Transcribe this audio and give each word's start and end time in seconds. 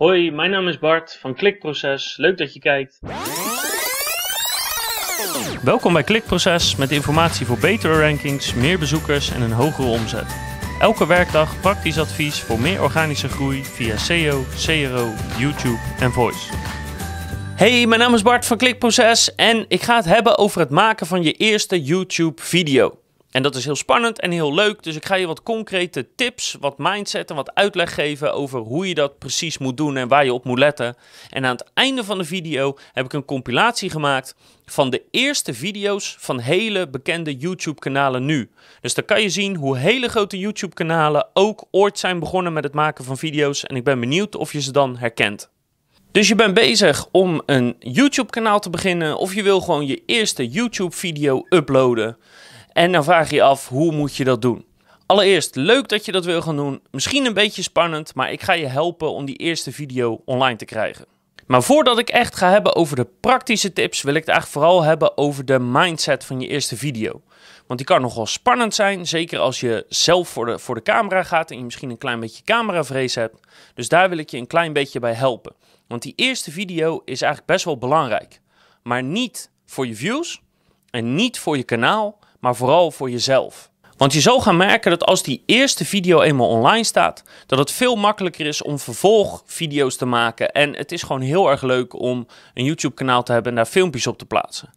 Hoi, 0.00 0.30
mijn 0.30 0.50
naam 0.50 0.68
is 0.68 0.78
Bart 0.78 1.16
van 1.20 1.34
Klikproces. 1.34 2.16
Leuk 2.16 2.38
dat 2.38 2.54
je 2.54 2.60
kijkt. 2.60 3.00
Welkom 5.62 5.92
bij 5.92 6.02
Klikproces 6.02 6.76
met 6.76 6.90
informatie 6.90 7.46
voor 7.46 7.58
betere 7.58 8.00
rankings, 8.00 8.54
meer 8.54 8.78
bezoekers 8.78 9.30
en 9.30 9.40
een 9.40 9.52
hogere 9.52 9.88
omzet. 9.88 10.36
Elke 10.78 11.06
werkdag 11.06 11.60
praktisch 11.60 11.98
advies 11.98 12.40
voor 12.40 12.60
meer 12.60 12.82
organische 12.82 13.28
groei 13.28 13.64
via 13.64 13.96
SEO, 13.96 14.44
CRO, 14.56 15.12
YouTube 15.38 15.80
en 15.98 16.12
Voice. 16.12 16.52
Hey, 17.56 17.86
mijn 17.86 18.00
naam 18.00 18.14
is 18.14 18.22
Bart 18.22 18.46
van 18.46 18.56
Klikproces 18.56 19.34
en 19.34 19.64
ik 19.68 19.82
ga 19.82 19.96
het 19.96 20.04
hebben 20.04 20.38
over 20.38 20.60
het 20.60 20.70
maken 20.70 21.06
van 21.06 21.22
je 21.22 21.32
eerste 21.32 21.82
YouTube 21.82 22.42
video. 22.42 22.99
En 23.30 23.42
dat 23.42 23.54
is 23.54 23.64
heel 23.64 23.76
spannend 23.76 24.20
en 24.20 24.30
heel 24.30 24.54
leuk. 24.54 24.82
Dus 24.82 24.96
ik 24.96 25.04
ga 25.04 25.14
je 25.14 25.26
wat 25.26 25.42
concrete 25.42 26.08
tips, 26.16 26.56
wat 26.60 26.78
mindset 26.78 27.30
en 27.30 27.36
wat 27.36 27.54
uitleg 27.54 27.94
geven 27.94 28.34
over 28.34 28.60
hoe 28.60 28.88
je 28.88 28.94
dat 28.94 29.18
precies 29.18 29.58
moet 29.58 29.76
doen 29.76 29.96
en 29.96 30.08
waar 30.08 30.24
je 30.24 30.32
op 30.32 30.44
moet 30.44 30.58
letten. 30.58 30.96
En 31.30 31.44
aan 31.44 31.56
het 31.56 31.70
einde 31.74 32.04
van 32.04 32.18
de 32.18 32.24
video 32.24 32.76
heb 32.92 33.04
ik 33.04 33.12
een 33.12 33.24
compilatie 33.24 33.90
gemaakt 33.90 34.34
van 34.64 34.90
de 34.90 35.02
eerste 35.10 35.54
video's 35.54 36.16
van 36.18 36.38
hele 36.38 36.88
bekende 36.88 37.36
YouTube-kanalen 37.36 38.24
nu. 38.24 38.50
Dus 38.80 38.94
dan 38.94 39.04
kan 39.04 39.22
je 39.22 39.28
zien 39.28 39.56
hoe 39.56 39.76
hele 39.76 40.08
grote 40.08 40.38
YouTube-kanalen 40.38 41.28
ook 41.32 41.64
ooit 41.70 41.98
zijn 41.98 42.18
begonnen 42.18 42.52
met 42.52 42.64
het 42.64 42.74
maken 42.74 43.04
van 43.04 43.18
video's. 43.18 43.64
En 43.64 43.76
ik 43.76 43.84
ben 43.84 44.00
benieuwd 44.00 44.36
of 44.36 44.52
je 44.52 44.60
ze 44.60 44.72
dan 44.72 44.96
herkent. 44.96 45.50
Dus 46.12 46.28
je 46.28 46.34
bent 46.34 46.54
bezig 46.54 47.06
om 47.12 47.42
een 47.46 47.76
YouTube-kanaal 47.78 48.60
te 48.60 48.70
beginnen 48.70 49.16
of 49.18 49.34
je 49.34 49.42
wil 49.42 49.60
gewoon 49.60 49.86
je 49.86 50.02
eerste 50.06 50.48
YouTube-video 50.48 51.46
uploaden. 51.48 52.16
En 52.72 52.92
dan 52.92 53.04
vraag 53.04 53.30
je 53.30 53.36
je 53.36 53.42
af, 53.42 53.68
hoe 53.68 53.92
moet 53.92 54.16
je 54.16 54.24
dat 54.24 54.42
doen? 54.42 54.64
Allereerst, 55.06 55.54
leuk 55.54 55.88
dat 55.88 56.04
je 56.04 56.12
dat 56.12 56.24
wil 56.24 56.42
gaan 56.42 56.56
doen. 56.56 56.82
Misschien 56.90 57.26
een 57.26 57.34
beetje 57.34 57.62
spannend, 57.62 58.14
maar 58.14 58.32
ik 58.32 58.42
ga 58.42 58.52
je 58.52 58.66
helpen 58.66 59.12
om 59.12 59.24
die 59.24 59.36
eerste 59.36 59.72
video 59.72 60.22
online 60.24 60.56
te 60.56 60.64
krijgen. 60.64 61.06
Maar 61.46 61.62
voordat 61.62 61.98
ik 61.98 62.08
echt 62.08 62.36
ga 62.36 62.50
hebben 62.50 62.74
over 62.76 62.96
de 62.96 63.08
praktische 63.20 63.72
tips, 63.72 64.02
wil 64.02 64.14
ik 64.14 64.20
het 64.20 64.28
eigenlijk 64.28 64.60
vooral 64.60 64.82
hebben 64.82 65.16
over 65.16 65.44
de 65.44 65.58
mindset 65.58 66.24
van 66.24 66.40
je 66.40 66.48
eerste 66.48 66.76
video. 66.76 67.22
Want 67.66 67.78
die 67.78 67.88
kan 67.88 68.00
nogal 68.00 68.26
spannend 68.26 68.74
zijn, 68.74 69.06
zeker 69.06 69.38
als 69.38 69.60
je 69.60 69.84
zelf 69.88 70.28
voor 70.28 70.46
de, 70.46 70.58
voor 70.58 70.74
de 70.74 70.82
camera 70.82 71.22
gaat 71.22 71.50
en 71.50 71.56
je 71.56 71.64
misschien 71.64 71.90
een 71.90 71.98
klein 71.98 72.20
beetje 72.20 72.44
cameravrees 72.44 73.14
hebt. 73.14 73.40
Dus 73.74 73.88
daar 73.88 74.08
wil 74.08 74.18
ik 74.18 74.30
je 74.30 74.38
een 74.38 74.46
klein 74.46 74.72
beetje 74.72 75.00
bij 75.00 75.12
helpen. 75.12 75.54
Want 75.86 76.02
die 76.02 76.12
eerste 76.16 76.50
video 76.50 77.02
is 77.04 77.22
eigenlijk 77.22 77.52
best 77.52 77.64
wel 77.64 77.78
belangrijk. 77.78 78.40
Maar 78.82 79.02
niet 79.02 79.50
voor 79.66 79.86
je 79.86 79.94
views 79.94 80.42
en 80.90 81.14
niet 81.14 81.38
voor 81.38 81.56
je 81.56 81.62
kanaal, 81.62 82.18
maar 82.40 82.56
vooral 82.56 82.90
voor 82.90 83.10
jezelf. 83.10 83.70
Want 83.96 84.12
je 84.12 84.20
zal 84.20 84.40
gaan 84.40 84.56
merken 84.56 84.90
dat 84.90 85.04
als 85.04 85.22
die 85.22 85.42
eerste 85.46 85.84
video 85.84 86.20
eenmaal 86.20 86.48
online 86.48 86.84
staat, 86.84 87.22
dat 87.46 87.58
het 87.58 87.70
veel 87.70 87.96
makkelijker 87.96 88.46
is 88.46 88.62
om 88.62 88.78
vervolgvideo's 88.78 89.96
te 89.96 90.06
maken. 90.06 90.50
En 90.52 90.76
het 90.76 90.92
is 90.92 91.02
gewoon 91.02 91.20
heel 91.20 91.50
erg 91.50 91.62
leuk 91.62 92.00
om 92.00 92.26
een 92.54 92.64
YouTube 92.64 92.94
kanaal 92.94 93.22
te 93.22 93.32
hebben 93.32 93.50
en 93.50 93.56
daar 93.56 93.66
filmpjes 93.66 94.06
op 94.06 94.18
te 94.18 94.24
plaatsen. 94.24 94.70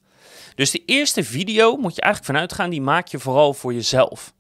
Dus 0.56 0.72
de 0.72 0.84
eerste 0.86 1.24
video 1.24 1.76
moet 1.76 1.96
je 1.96 2.02
eigenlijk 2.02 2.34
vanuit 2.34 2.54
gaan, 2.54 2.70
die 2.70 2.82
maak 2.82 3.08
je 3.08 3.20
vooral 3.20 3.54
voor 3.54 3.74
jezelf. 3.74 4.34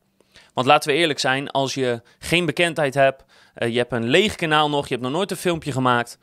Want 0.53 0.67
laten 0.67 0.91
we 0.91 0.97
eerlijk 0.97 1.19
zijn, 1.19 1.49
als 1.49 1.73
je 1.73 2.01
geen 2.19 2.45
bekendheid 2.45 2.93
hebt, 2.93 3.23
uh, 3.57 3.69
je 3.69 3.77
hebt 3.77 3.91
een 3.91 4.09
leeg 4.09 4.35
kanaal 4.35 4.69
nog, 4.69 4.87
je 4.87 4.93
hebt 4.93 5.05
nog 5.05 5.15
nooit 5.15 5.31
een 5.31 5.37
filmpje 5.37 5.71
gemaakt, 5.71 6.17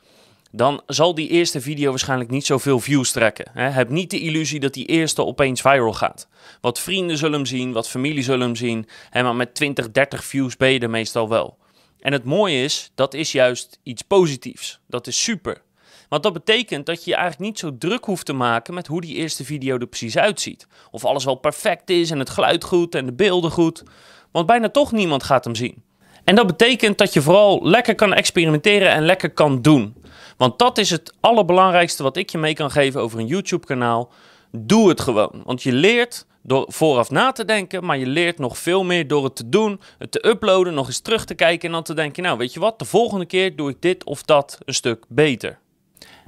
dan 0.51 0.81
zal 0.85 1.15
die 1.15 1.29
eerste 1.29 1.61
video 1.61 1.89
waarschijnlijk 1.89 2.29
niet 2.29 2.45
zoveel 2.45 2.79
views 2.79 3.11
trekken. 3.11 3.45
Hè? 3.53 3.69
Heb 3.69 3.89
niet 3.89 4.09
de 4.11 4.19
illusie 4.19 4.59
dat 4.59 4.73
die 4.73 4.85
eerste 4.85 5.25
opeens 5.25 5.61
viral 5.61 5.93
gaat. 5.93 6.27
Wat 6.61 6.79
vrienden 6.79 7.17
zullen 7.17 7.35
hem 7.35 7.45
zien, 7.45 7.71
wat 7.71 7.89
familie 7.89 8.23
zullen 8.23 8.45
hem 8.45 8.55
zien, 8.55 8.87
hè? 9.09 9.23
maar 9.23 9.35
met 9.35 9.55
20, 9.55 9.91
30 9.91 10.23
views 10.23 10.57
ben 10.57 10.69
je 10.69 10.79
er 10.79 10.89
meestal 10.89 11.29
wel. 11.29 11.57
En 11.99 12.13
het 12.13 12.23
mooie 12.23 12.63
is, 12.63 12.91
dat 12.95 13.13
is 13.13 13.31
juist 13.31 13.79
iets 13.83 14.01
positiefs. 14.01 14.79
Dat 14.87 15.07
is 15.07 15.23
super. 15.23 15.61
Want 16.09 16.23
dat 16.23 16.33
betekent 16.33 16.85
dat 16.85 17.03
je 17.03 17.09
je 17.09 17.15
eigenlijk 17.15 17.49
niet 17.49 17.59
zo 17.59 17.77
druk 17.77 18.05
hoeft 18.05 18.25
te 18.25 18.33
maken 18.33 18.73
met 18.73 18.87
hoe 18.87 19.01
die 19.01 19.15
eerste 19.15 19.45
video 19.45 19.77
er 19.77 19.87
precies 19.87 20.17
uitziet. 20.17 20.67
Of 20.91 21.05
alles 21.05 21.25
wel 21.25 21.35
perfect 21.35 21.89
is 21.89 22.11
en 22.11 22.19
het 22.19 22.29
geluid 22.29 22.63
goed 22.63 22.95
en 22.95 23.05
de 23.05 23.13
beelden 23.13 23.51
goed. 23.51 23.83
Want 24.31 24.45
bijna 24.45 24.69
toch 24.69 24.91
niemand 24.91 25.23
gaat 25.23 25.43
hem 25.43 25.55
zien. 25.55 25.83
En 26.23 26.35
dat 26.35 26.47
betekent 26.47 26.97
dat 26.97 27.13
je 27.13 27.21
vooral 27.21 27.59
lekker 27.63 27.95
kan 27.95 28.13
experimenteren 28.13 28.91
en 28.91 29.05
lekker 29.05 29.29
kan 29.29 29.61
doen. 29.61 29.95
Want 30.41 30.59
dat 30.59 30.77
is 30.77 30.89
het 30.89 31.13
allerbelangrijkste 31.19 32.03
wat 32.03 32.17
ik 32.17 32.29
je 32.29 32.37
mee 32.37 32.53
kan 32.53 32.71
geven 32.71 33.01
over 33.01 33.19
een 33.19 33.25
YouTube-kanaal. 33.25 34.11
Doe 34.51 34.89
het 34.89 35.01
gewoon. 35.01 35.41
Want 35.45 35.63
je 35.63 35.71
leert 35.71 36.25
door 36.43 36.65
vooraf 36.67 37.09
na 37.09 37.31
te 37.31 37.45
denken, 37.45 37.85
maar 37.85 37.97
je 37.97 38.05
leert 38.05 38.37
nog 38.37 38.57
veel 38.57 38.83
meer 38.83 39.07
door 39.07 39.23
het 39.23 39.35
te 39.35 39.49
doen, 39.49 39.81
het 39.97 40.11
te 40.11 40.27
uploaden, 40.27 40.73
nog 40.73 40.87
eens 40.87 40.99
terug 40.99 41.25
te 41.25 41.33
kijken 41.33 41.67
en 41.67 41.73
dan 41.73 41.83
te 41.83 41.93
denken, 41.93 42.23
nou 42.23 42.37
weet 42.37 42.53
je 42.53 42.59
wat, 42.59 42.79
de 42.79 42.85
volgende 42.85 43.25
keer 43.25 43.55
doe 43.55 43.69
ik 43.69 43.81
dit 43.81 44.03
of 44.03 44.23
dat 44.23 44.57
een 44.65 44.73
stuk 44.73 45.05
beter. 45.07 45.59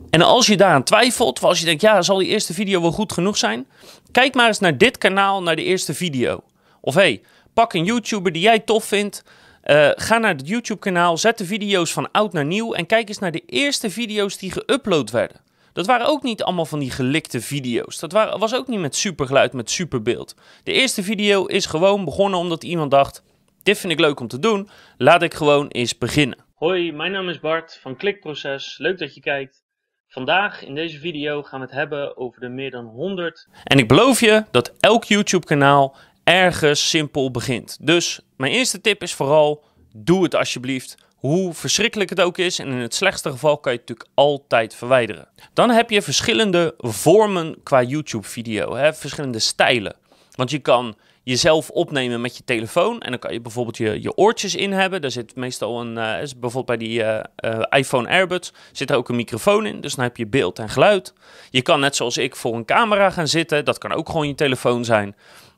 En 0.10 0.22
als 0.22 0.48
je 0.48 0.58
daaraan 0.58 0.84
twijfelt, 0.84 1.38
of 1.38 1.44
als 1.44 1.60
je 1.60 1.66
denkt, 1.66 1.82
ja, 1.82 2.02
zal 2.02 2.18
die 2.18 2.28
eerste 2.28 2.54
video 2.54 2.82
wel 2.82 2.92
goed 2.92 3.14
genoeg 3.14 3.38
zijn? 3.38 3.68
Kijk 4.12 4.34
maar 4.36 4.48
eens 4.48 4.60
naar 4.60 4.78
dit 4.78 4.98
kanaal, 4.98 5.44
naar 5.44 5.56
de 5.56 5.64
eerste 5.64 5.94
video. 5.94 6.44
Of 6.82 6.94
hey, 6.94 7.22
pak 7.54 7.74
een 7.74 7.86
YouTuber 7.86 8.32
die 8.32 8.42
jij 8.42 8.60
tof 8.60 8.84
vindt, 8.84 9.24
uh, 9.66 9.90
ga 9.96 10.18
naar 10.18 10.36
het 10.36 10.48
YouTube-kanaal, 10.48 11.18
zet 11.18 11.38
de 11.38 11.46
video's 11.46 11.94
van 11.94 12.12
oud 12.12 12.34
naar 12.34 12.46
nieuw 12.46 12.74
en 12.74 12.86
kijk 12.86 13.08
eens 13.08 13.20
naar 13.20 13.32
de 13.32 13.44
eerste 13.46 13.90
video's 13.90 14.38
die 14.38 14.54
geüpload 14.54 15.12
werden. 15.12 15.42
Dat 15.74 15.86
waren 15.86 16.08
ook 16.08 16.24
niet 16.24 16.44
allemaal 16.44 16.66
van 16.66 16.80
die 16.80 16.92
gelikte 16.92 17.42
video's. 17.42 18.00
Dat 18.00 18.12
waren, 18.12 18.40
was 18.40 18.56
ook 18.56 18.68
niet 18.68 18.80
met 18.80 18.96
supergeluid, 18.96 19.54
met 19.54 19.70
superbeeld. 19.70 20.36
De 20.64 20.72
eerste 20.72 21.04
video 21.04 21.46
is 21.46 21.66
gewoon 21.66 22.06
begonnen 22.06 22.40
omdat 22.40 22.64
iemand 22.64 22.92
dacht: 22.92 23.24
dit 23.64 23.78
vind 23.78 23.94
ik 23.94 24.00
leuk 24.00 24.20
om 24.20 24.28
te 24.28 24.40
doen, 24.40 24.70
laat 24.98 25.22
ik 25.22 25.34
gewoon 25.34 25.68
eens 25.68 25.98
beginnen. 25.98 26.38
Hoi, 26.54 26.92
mijn 26.92 27.12
naam 27.12 27.30
is 27.30 27.40
Bart 27.40 27.80
van 27.82 27.96
Klikproces. 27.96 28.78
Leuk 28.78 28.98
dat 28.98 29.16
je 29.16 29.22
kijkt. 29.22 29.64
Vandaag 30.08 30.64
in 30.64 30.76
deze 30.76 31.00
video 31.00 31.44
gaan 31.44 31.60
we 31.60 31.66
het 31.66 31.76
hebben 31.76 32.18
over 32.18 32.40
de 32.40 32.50
meer 32.50 32.72
dan 32.72 32.86
100. 32.86 33.48
En 33.64 33.78
ik 33.78 33.88
beloof 33.88 34.20
je 34.20 34.44
dat 34.52 34.74
elk 34.80 35.04
YouTube-kanaal 35.04 35.96
ergens 36.24 36.90
simpel 36.90 37.32
begint. 37.32 37.78
Dus 37.82 38.20
mijn 38.38 38.52
eerste 38.52 38.82
tip 38.82 39.02
is 39.02 39.14
vooral: 39.14 39.64
doe 39.96 40.24
het 40.24 40.36
alsjeblieft. 40.36 40.96
Hoe 41.16 41.54
verschrikkelijk 41.54 42.10
het 42.10 42.22
ook 42.22 42.38
is, 42.38 42.60
en 42.60 42.68
in 42.68 42.78
het 42.78 42.96
slechtste 42.96 43.32
geval 43.32 43.58
kan 43.58 43.72
je 43.72 43.80
het 43.80 43.88
natuurlijk 43.88 44.16
altijd 44.16 44.76
verwijderen. 44.76 45.28
Dan 45.54 45.70
heb 45.70 45.90
je 45.90 46.02
verschillende 46.02 46.74
vormen 46.78 47.56
qua 47.64 47.84
YouTube-video, 47.84 48.92
verschillende 48.94 49.40
stijlen. 49.40 49.96
Want 50.36 50.52
je 50.52 50.60
kan 50.60 50.96
jezelf 51.24 51.70
opnemen 51.70 52.22
met 52.22 52.38
je 52.38 52.44
telefoon 52.44 53.02
en 53.02 53.10
dan 53.10 53.20
kan 53.20 53.34
je 53.34 53.42
bijvoorbeeld 53.42 53.78
je, 53.78 54.02
je 54.02 54.18
oortjes 54.18 54.56
in 54.56 54.72
hebben. 54.72 55.02
Daar 55.02 55.12
zit 55.12 55.36
meestal 55.36 55.82
een, 55.82 55.98
uh, 55.98 56.32
bijvoorbeeld 56.38 56.66
bij 56.66 56.78
die 56.78 57.00
uh, 57.00 57.20
uh, 57.46 57.64
iPhone 57.70 58.10
Airbuds 58.10 58.54
zit 58.72 58.90
er 58.90 58.96
ook 58.96 59.10
een 59.10 59.16
microfoon 59.16 59.66
in, 59.66 59.82
dus 59.82 59.96
dan 59.96 60.04
heb 60.04 60.18
je 60.18 60.28
beeld 60.28 60.60
en 60.60 60.70
geluid. 60.70 61.14
Je 61.50 61.62
kan 61.62 61.80
net 61.80 61.96
zoals 61.96 62.18
ik 62.18 62.36
voor 62.36 62.56
een 62.56 62.66
camera 62.66 63.10
gaan 63.10 63.28
zitten, 63.28 63.66
dat 63.66 63.78
kan 63.78 63.92
ook 63.92 64.10
gewoon 64.10 64.28
je 64.28 64.36
telefoon 64.36 64.86
zijn. 64.86 65.16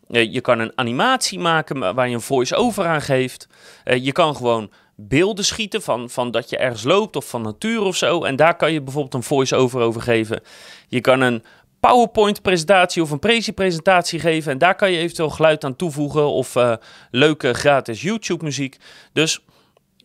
Eh, 0.09 0.33
je 0.33 0.41
kan 0.41 0.59
een 0.59 0.71
animatie 0.75 1.39
maken 1.39 1.95
waar 1.95 2.07
je 2.07 2.15
een 2.15 2.21
voice-over 2.21 2.85
aan 2.85 3.01
geeft. 3.01 3.47
Eh, 3.83 4.05
je 4.05 4.11
kan 4.11 4.35
gewoon 4.35 4.71
beelden 4.95 5.45
schieten 5.45 5.81
van, 5.81 6.09
van 6.09 6.31
dat 6.31 6.49
je 6.49 6.57
ergens 6.57 6.83
loopt 6.83 7.15
of 7.15 7.29
van 7.29 7.41
natuur 7.41 7.81
of 7.81 7.95
zo. 7.95 8.23
En 8.23 8.35
daar 8.35 8.55
kan 8.55 8.73
je 8.73 8.81
bijvoorbeeld 8.81 9.13
een 9.13 9.23
voice-over 9.23 9.81
over 9.81 10.01
geven. 10.01 10.41
Je 10.87 11.01
kan 11.01 11.21
een 11.21 11.43
PowerPoint-presentatie 11.79 13.01
of 13.01 13.11
een 13.11 13.19
Prezi-presentatie 13.19 14.19
geven. 14.19 14.51
En 14.51 14.57
daar 14.57 14.75
kan 14.75 14.91
je 14.91 14.97
eventueel 14.97 15.29
geluid 15.29 15.63
aan 15.63 15.75
toevoegen 15.75 16.27
of 16.27 16.55
uh, 16.55 16.73
leuke 17.11 17.53
gratis 17.53 18.01
YouTube-muziek. 18.01 18.77
Dus 19.13 19.39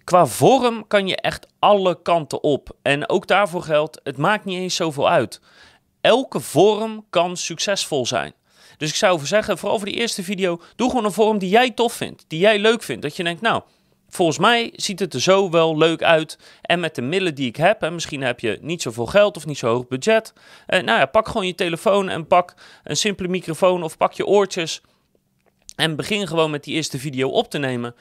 qua 0.05 0.27
vorm 0.27 0.87
kan 0.87 1.07
je 1.07 1.17
echt 1.17 1.47
alle 1.59 2.03
kanten 2.03 2.43
op. 2.43 2.77
En 2.83 3.09
ook 3.09 3.27
daarvoor 3.27 3.63
geldt, 3.63 4.01
het 4.03 4.17
maakt 4.17 4.45
niet 4.45 4.59
eens 4.59 4.77
zoveel 4.77 5.09
uit. 5.11 5.41
Elke 6.01 6.41
vorm 6.41 7.07
kan 7.11 7.37
succesvol 7.37 8.07
zijn. 8.07 8.35
Dus 8.81 8.89
ik 8.89 8.95
zou 8.95 9.27
zeggen, 9.27 9.59
vooral 9.59 9.79
voor 9.79 9.87
die 9.89 9.97
eerste 9.97 10.23
video, 10.23 10.61
doe 10.77 10.89
gewoon 10.89 11.05
een 11.05 11.13
vorm 11.13 11.39
die 11.39 11.49
jij 11.49 11.71
tof 11.71 11.93
vindt, 11.93 12.25
die 12.29 12.39
jij 12.39 12.59
leuk 12.59 12.83
vindt. 12.83 13.03
Dat 13.03 13.17
je 13.17 13.25
denkt, 13.25 13.41
nou, 13.41 13.63
volgens 14.09 14.39
mij 14.39 14.73
ziet 14.75 14.99
het 14.99 15.15
er 15.15 15.21
zo 15.21 15.51
wel 15.51 15.77
leuk 15.77 16.03
uit. 16.03 16.39
En 16.63 16.81
met 16.81 16.95
de 16.95 17.03
middelen 17.03 17.35
die 17.35 17.49
ik 17.49 17.57
heb, 17.57 17.83
en 17.83 17.95
misschien 17.95 18.23
heb 18.23 18.41
je 18.41 18.59
niet 18.61 18.83
zoveel 18.83 19.07
geld 19.07 19.37
of 19.37 19.47
niet 19.47 19.59
zo 19.59 19.67
hoog 19.67 19.89
budget. 19.89 20.33
Eh, 20.67 20.83
nou 20.83 20.99
ja, 20.99 21.07
pak 21.07 21.27
gewoon 21.27 21.47
je 21.47 21.55
telefoon 21.55 22.09
en 22.09 22.27
pak 22.27 22.55
een 22.85 22.97
simpele 22.97 23.29
microfoon 23.29 23.83
of 23.83 23.97
pak 23.97 24.13
je 24.13 24.27
oortjes. 24.27 24.81
En 25.77 25.97
begin 25.97 26.27
gewoon 26.27 26.51
met 26.51 26.65
die 26.65 26.75
eerste 26.75 26.99
video 26.99 27.29
op 27.29 27.51
te 27.51 27.59
nemen. 27.59 27.95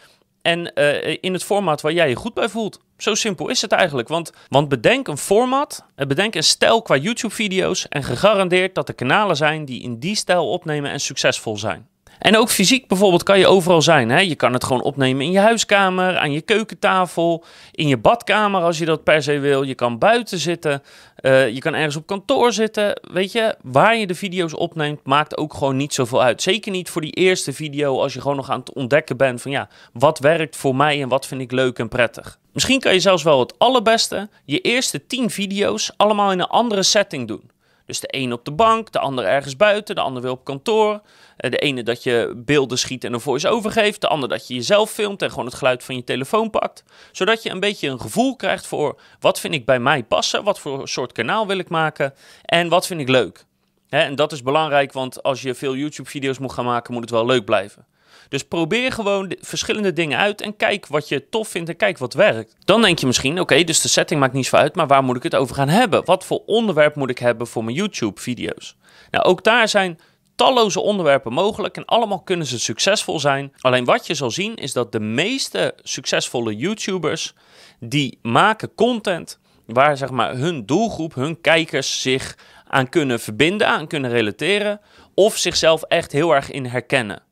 En 0.49 0.71
uh, 0.75 1.17
in 1.21 1.33
het 1.33 1.43
format 1.43 1.81
waar 1.81 1.93
jij 1.93 2.09
je 2.09 2.15
goed 2.15 2.33
bij 2.33 2.49
voelt. 2.49 2.79
Zo 2.97 3.15
simpel 3.15 3.49
is 3.49 3.61
het 3.61 3.71
eigenlijk. 3.71 4.07
Want, 4.07 4.31
want 4.47 4.69
bedenk 4.69 5.07
een 5.07 5.17
format, 5.17 5.85
eh, 5.95 6.07
bedenk 6.07 6.35
een 6.35 6.43
stijl 6.43 6.81
qua 6.81 6.97
YouTube-video's 6.97 7.87
en 7.87 8.03
gegarandeerd 8.03 8.75
dat 8.75 8.87
er 8.87 8.95
kanalen 8.95 9.35
zijn 9.35 9.65
die 9.65 9.81
in 9.81 9.99
die 9.99 10.15
stijl 10.15 10.49
opnemen 10.49 10.91
en 10.91 10.99
succesvol 10.99 11.57
zijn. 11.57 11.87
En 12.19 12.37
ook 12.37 12.49
fysiek 12.49 12.87
bijvoorbeeld 12.87 13.23
kan 13.23 13.39
je 13.39 13.47
overal 13.47 13.81
zijn. 13.81 14.09
Hè? 14.09 14.19
Je 14.19 14.35
kan 14.35 14.53
het 14.53 14.63
gewoon 14.63 14.81
opnemen 14.81 15.25
in 15.25 15.31
je 15.31 15.39
huiskamer, 15.39 16.17
aan 16.17 16.31
je 16.31 16.41
keukentafel, 16.41 17.43
in 17.71 17.87
je 17.87 17.97
badkamer 17.97 18.61
als 18.61 18.77
je 18.77 18.85
dat 18.85 19.03
per 19.03 19.23
se 19.23 19.39
wil. 19.39 19.63
Je 19.63 19.75
kan 19.75 19.97
buiten 19.97 20.37
zitten, 20.37 20.83
uh, 21.21 21.49
je 21.49 21.59
kan 21.59 21.73
ergens 21.73 21.95
op 21.95 22.07
kantoor 22.07 22.53
zitten. 22.53 22.99
Weet 23.11 23.31
je, 23.31 23.55
waar 23.61 23.97
je 23.97 24.07
de 24.07 24.15
video's 24.15 24.57
opneemt 24.57 24.99
maakt 25.03 25.37
ook 25.37 25.53
gewoon 25.53 25.77
niet 25.77 25.93
zoveel 25.93 26.23
uit. 26.23 26.41
Zeker 26.41 26.71
niet 26.71 26.89
voor 26.89 27.01
die 27.01 27.13
eerste 27.13 27.53
video 27.53 28.01
als 28.01 28.13
je 28.13 28.21
gewoon 28.21 28.37
nog 28.37 28.49
aan 28.49 28.59
het 28.59 28.73
ontdekken 28.73 29.17
bent 29.17 29.41
van 29.41 29.51
ja, 29.51 29.69
wat 29.93 30.19
werkt 30.19 30.55
voor 30.55 30.75
mij 30.75 31.01
en 31.01 31.09
wat 31.09 31.27
vind 31.27 31.41
ik 31.41 31.51
leuk 31.51 31.79
en 31.79 31.87
prettig. 31.87 32.39
Misschien 32.51 32.79
kan 32.79 32.93
je 32.93 32.99
zelfs 32.99 33.23
wel 33.23 33.39
het 33.39 33.59
allerbeste 33.59 34.29
je 34.45 34.61
eerste 34.61 35.05
10 35.07 35.29
video's 35.29 35.91
allemaal 35.97 36.31
in 36.31 36.39
een 36.39 36.47
andere 36.47 36.83
setting 36.83 37.27
doen. 37.27 37.48
Dus 37.89 37.99
de 37.99 38.07
een 38.11 38.33
op 38.33 38.45
de 38.45 38.51
bank, 38.51 38.91
de 38.91 38.99
ander 38.99 39.25
ergens 39.25 39.55
buiten, 39.55 39.95
de 39.95 40.01
ander 40.01 40.21
weer 40.21 40.31
op 40.31 40.43
kantoor. 40.43 41.01
Eh, 41.37 41.51
de 41.51 41.57
ene 41.57 41.83
dat 41.83 42.03
je 42.03 42.33
beelden 42.35 42.77
schiet 42.77 43.03
en 43.03 43.13
een 43.13 43.19
voice-over 43.19 43.71
geeft. 43.71 44.01
De 44.01 44.07
ander 44.07 44.29
dat 44.29 44.47
je 44.47 44.53
jezelf 44.53 44.91
filmt 44.91 45.21
en 45.21 45.29
gewoon 45.29 45.45
het 45.45 45.53
geluid 45.53 45.83
van 45.83 45.95
je 45.95 46.03
telefoon 46.03 46.49
pakt. 46.49 46.83
Zodat 47.11 47.43
je 47.43 47.49
een 47.49 47.59
beetje 47.59 47.87
een 47.87 48.01
gevoel 48.01 48.35
krijgt 48.35 48.67
voor 48.67 48.99
wat 49.19 49.39
vind 49.39 49.53
ik 49.53 49.65
bij 49.65 49.79
mij 49.79 50.03
passen. 50.03 50.43
Wat 50.43 50.59
voor 50.59 50.87
soort 50.87 51.11
kanaal 51.11 51.47
wil 51.47 51.57
ik 51.57 51.69
maken. 51.69 52.13
En 52.45 52.69
wat 52.69 52.87
vind 52.87 53.01
ik 53.01 53.09
leuk. 53.09 53.45
en 53.89 54.15
dat 54.15 54.31
is 54.31 54.43
belangrijk, 54.43 54.93
want 54.93 55.23
als 55.23 55.41
je 55.41 55.55
veel 55.55 55.75
YouTube-video's 55.75 56.37
moet 56.37 56.53
gaan 56.53 56.65
maken, 56.65 56.93
moet 56.93 57.01
het 57.01 57.11
wel 57.11 57.25
leuk 57.25 57.45
blijven. 57.45 57.85
Dus 58.29 58.43
probeer 58.43 58.91
gewoon 58.91 59.35
verschillende 59.39 59.93
dingen 59.93 60.17
uit 60.17 60.41
en 60.41 60.55
kijk 60.55 60.87
wat 60.87 61.07
je 61.07 61.29
tof 61.29 61.47
vindt 61.47 61.69
en 61.69 61.75
kijk 61.75 61.97
wat 61.97 62.13
werkt. 62.13 62.55
Dan 62.65 62.81
denk 62.81 62.99
je 62.99 63.05
misschien, 63.05 63.39
oké, 63.39 63.63
dus 63.63 63.81
de 63.81 63.87
setting 63.87 64.19
maakt 64.19 64.33
niet 64.33 64.45
zo 64.45 64.55
uit, 64.55 64.75
maar 64.75 64.87
waar 64.87 65.03
moet 65.03 65.15
ik 65.15 65.23
het 65.23 65.35
over 65.35 65.55
gaan 65.55 65.69
hebben? 65.69 66.05
Wat 66.05 66.25
voor 66.25 66.43
onderwerp 66.45 66.95
moet 66.95 67.09
ik 67.09 67.19
hebben 67.19 67.47
voor 67.47 67.63
mijn 67.63 67.75
YouTube-video's? 67.75 68.75
Nou, 69.11 69.25
ook 69.25 69.43
daar 69.43 69.67
zijn 69.67 69.99
talloze 70.35 70.79
onderwerpen 70.79 71.33
mogelijk 71.33 71.77
en 71.77 71.85
allemaal 71.85 72.21
kunnen 72.21 72.47
ze 72.47 72.59
succesvol 72.59 73.19
zijn. 73.19 73.53
Alleen 73.59 73.85
wat 73.85 74.07
je 74.07 74.13
zal 74.13 74.31
zien 74.31 74.55
is 74.55 74.73
dat 74.73 74.91
de 74.91 74.99
meeste 74.99 75.73
succesvolle 75.81 76.55
YouTubers 76.55 77.33
die 77.79 78.19
maken 78.21 78.73
content 78.75 79.39
waar 79.65 79.97
zeg 79.97 80.09
maar 80.09 80.35
hun 80.35 80.65
doelgroep, 80.65 81.13
hun 81.13 81.41
kijkers 81.41 82.01
zich 82.01 82.37
aan 82.67 82.89
kunnen 82.89 83.19
verbinden, 83.19 83.67
aan 83.67 83.87
kunnen 83.87 84.11
relateren 84.11 84.81
of 85.13 85.37
zichzelf 85.37 85.83
echt 85.83 86.11
heel 86.11 86.35
erg 86.35 86.51
in 86.51 86.65
herkennen. 86.65 87.23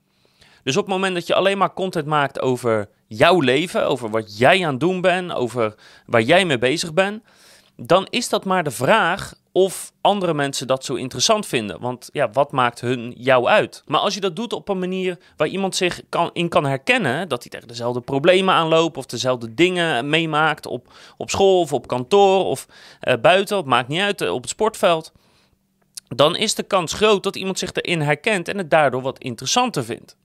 Dus 0.68 0.78
op 0.78 0.86
het 0.86 0.94
moment 0.94 1.14
dat 1.14 1.28
je 1.28 1.36
alleen 1.36 1.58
maar 1.58 1.74
content 1.74 2.06
maakt 2.06 2.42
over 2.42 2.90
jouw 3.08 3.40
leven, 3.40 3.88
over 3.88 4.10
wat 4.10 4.38
jij 4.38 4.66
aan 4.66 4.72
het 4.72 4.80
doen 4.80 5.02
bent, 5.02 5.34
over 5.34 5.76
waar 6.06 6.22
jij 6.22 6.46
mee 6.46 6.58
bezig 6.58 6.94
bent, 6.94 7.24
dan 7.76 8.08
is 8.10 8.30
dat 8.30 8.46
maar 8.46 8.64
de 8.64 8.72
vraag 8.72 9.34
of 9.52 9.92
andere 10.02 10.34
mensen 10.34 10.68
dat 10.68 10.86
zo 10.86 10.94
interessant 10.94 11.46
vinden. 11.46 11.80
Want 11.80 12.10
ja, 12.12 12.30
wat 12.32 12.52
maakt 12.52 12.82
hun 12.82 13.14
jou 13.18 13.48
uit? 13.48 13.84
Maar 13.86 14.00
als 14.00 14.14
je 14.14 14.20
dat 14.20 14.36
doet 14.36 14.54
op 14.54 14.70
een 14.70 14.80
manier 14.80 15.18
waar 15.38 15.48
iemand 15.48 15.76
zich 15.76 16.02
kan, 16.10 16.30
in 16.34 16.50
kan 16.50 16.66
herkennen, 16.66 17.30
dat 17.30 17.42
hij 17.42 17.52
tegen 17.52 17.68
dezelfde 17.68 18.02
problemen 18.02 18.54
aanloopt 18.54 18.98
of 18.98 19.06
dezelfde 19.06 19.54
dingen 19.54 20.10
meemaakt 20.10 20.66
op, 20.66 20.94
op 21.18 21.30
school 21.30 21.60
of 21.60 21.74
op 21.74 21.88
kantoor 21.88 22.46
of 22.46 22.68
uh, 23.02 23.14
buiten, 23.22 23.58
het 23.58 23.66
maakt 23.66 23.88
niet 23.88 24.02
uit, 24.02 24.22
eh, 24.22 24.34
op 24.34 24.42
het 24.42 24.50
sportveld. 24.50 25.12
Dan 26.08 26.36
is 26.36 26.56
de 26.56 26.64
kans 26.64 26.94
groot 26.94 27.24
dat 27.24 27.36
iemand 27.36 27.60
zich 27.60 27.74
erin 27.74 28.02
herkent 28.02 28.48
en 28.48 28.58
het 28.58 28.70
daardoor 28.70 29.02
wat 29.02 29.20
interessanter 29.20 29.86
vindt. 29.86 30.16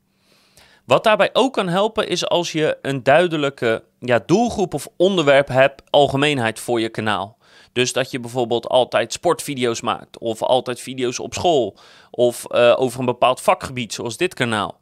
Wat 0.84 1.04
daarbij 1.04 1.30
ook 1.32 1.52
kan 1.52 1.68
helpen 1.68 2.08
is 2.08 2.28
als 2.28 2.52
je 2.52 2.78
een 2.82 3.02
duidelijke 3.02 3.84
ja, 3.98 4.22
doelgroep 4.26 4.74
of 4.74 4.88
onderwerp 4.96 5.48
hebt, 5.48 5.82
algemeenheid 5.90 6.60
voor 6.60 6.80
je 6.80 6.88
kanaal. 6.88 7.36
Dus 7.72 7.92
dat 7.92 8.10
je 8.10 8.20
bijvoorbeeld 8.20 8.68
altijd 8.68 9.12
sportvideo's 9.12 9.80
maakt, 9.80 10.18
of 10.18 10.42
altijd 10.42 10.80
video's 10.80 11.18
op 11.18 11.34
school, 11.34 11.76
of 12.10 12.44
uh, 12.48 12.74
over 12.76 13.00
een 13.00 13.06
bepaald 13.06 13.40
vakgebied, 13.40 13.92
zoals 13.92 14.16
dit 14.16 14.34
kanaal. 14.34 14.80